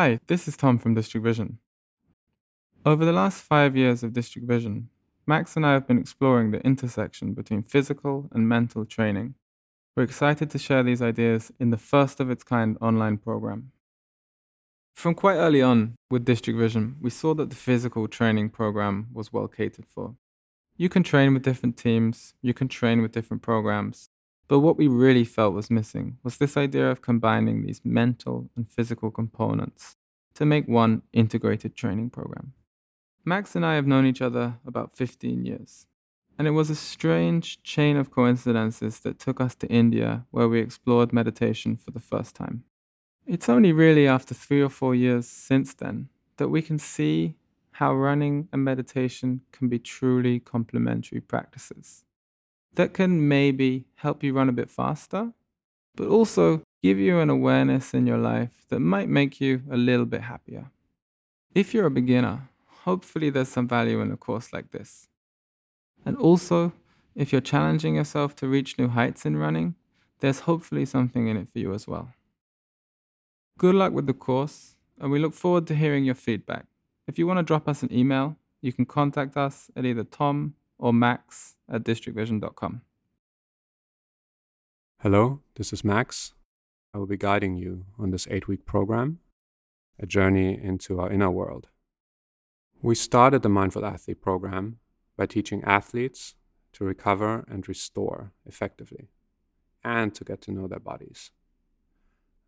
[0.00, 1.58] Hi, this is Tom from District Vision.
[2.86, 4.88] Over the last five years of District Vision,
[5.26, 9.34] Max and I have been exploring the intersection between physical and mental training.
[9.94, 13.72] We're excited to share these ideas in the first of its kind online program.
[14.94, 19.34] From quite early on with District Vision, we saw that the physical training program was
[19.34, 20.14] well catered for.
[20.78, 24.08] You can train with different teams, you can train with different programs,
[24.50, 28.68] but what we really felt was missing was this idea of combining these mental and
[28.68, 29.96] physical components
[30.34, 32.52] to make one integrated training program.
[33.24, 35.86] Max and I have known each other about 15 years,
[36.36, 40.58] and it was a strange chain of coincidences that took us to India where we
[40.58, 42.64] explored meditation for the first time.
[43.28, 47.36] It's only really after three or four years since then that we can see
[47.74, 52.02] how running and meditation can be truly complementary practices
[52.74, 55.32] that can maybe help you run a bit faster,
[55.96, 60.06] but also give you an awareness in your life that might make you a little
[60.06, 60.70] bit happier.
[61.54, 62.48] If you're a beginner,
[62.84, 65.08] hopefully there's some value in a course like this.
[66.04, 66.72] And also,
[67.14, 69.74] if you're challenging yourself to reach new heights in running,
[70.20, 72.12] there's hopefully something in it for you as well.
[73.58, 76.66] Good luck with the course, and we look forward to hearing your feedback.
[77.06, 80.54] If you want to drop us an email, you can contact us at either tom
[80.80, 82.80] or max at districtvision.com.
[85.02, 86.32] Hello, this is Max.
[86.92, 89.20] I will be guiding you on this eight week program,
[89.98, 91.68] a journey into our inner world.
[92.82, 94.78] We started the Mindful Athlete program
[95.16, 96.34] by teaching athletes
[96.72, 99.08] to recover and restore effectively
[99.84, 101.30] and to get to know their bodies.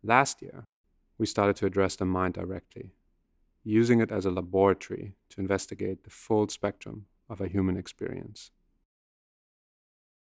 [0.03, 0.65] Last year,
[1.17, 2.93] we started to address the mind directly,
[3.63, 8.51] using it as a laboratory to investigate the full spectrum of a human experience.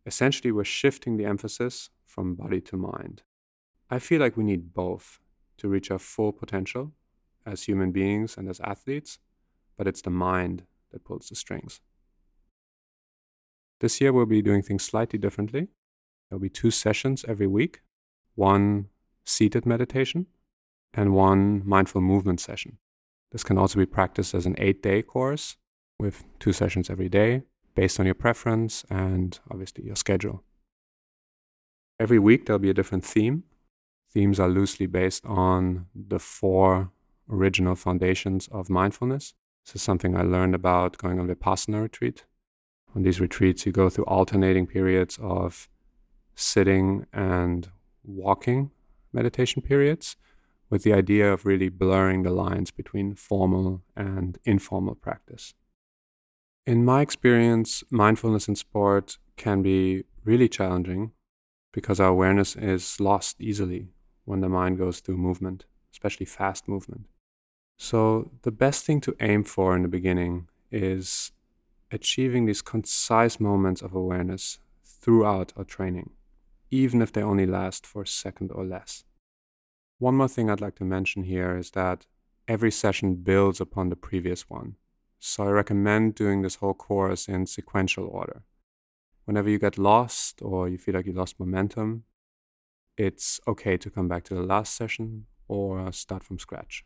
[0.05, 3.23] Essentially, we're shifting the emphasis from body to mind.
[3.89, 5.19] I feel like we need both
[5.57, 6.94] to reach our full potential
[7.45, 9.19] as human beings and as athletes,
[9.78, 11.81] but it's the mind that pulls the strings.
[13.79, 15.67] This year, we'll be doing things slightly differently.
[16.29, 17.81] There'll be two sessions every week
[18.35, 18.88] one
[19.25, 20.28] seated meditation
[20.94, 22.78] and one mindful movement session.
[23.31, 25.57] This can also be practiced as an eight day course
[26.01, 27.44] with two sessions every day
[27.75, 30.44] based on your preference and obviously your schedule.
[32.00, 33.44] Every week there'll be a different theme.
[34.09, 36.91] Themes are loosely based on the four
[37.29, 39.35] original foundations of mindfulness.
[39.66, 42.25] This is something I learned about going on Vipassana retreat.
[42.95, 45.69] On these retreats, you go through alternating periods of
[46.35, 47.69] sitting and
[48.03, 48.72] walking
[49.13, 50.17] meditation periods
[50.69, 55.53] with the idea of really blurring the lines between formal and informal practice.
[56.67, 61.11] In my experience, mindfulness in sport can be really challenging
[61.73, 63.88] because our awareness is lost easily
[64.25, 67.07] when the mind goes through movement, especially fast movement.
[67.79, 71.31] So, the best thing to aim for in the beginning is
[71.89, 76.11] achieving these concise moments of awareness throughout our training,
[76.69, 79.03] even if they only last for a second or less.
[79.97, 82.05] One more thing I'd like to mention here is that
[82.47, 84.75] every session builds upon the previous one.
[85.24, 88.42] So I recommend doing this whole course in sequential order.
[89.26, 92.06] Whenever you get lost or you feel like you lost momentum,
[92.98, 96.84] it's okay to come back to the last session or start from scratch.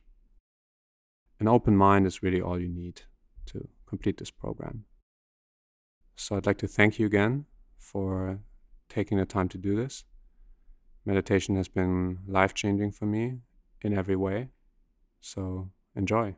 [1.40, 3.03] An open mind is really all you need
[3.46, 4.84] to complete this program.
[6.17, 7.46] So I'd like to thank you again
[7.78, 8.41] for
[8.90, 10.03] taking the time to do this.
[11.06, 13.40] Meditation has been life changing for me
[13.81, 14.50] in every way.
[15.22, 16.35] So enjoy.